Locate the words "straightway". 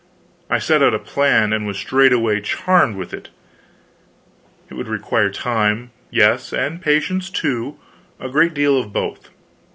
1.77-2.41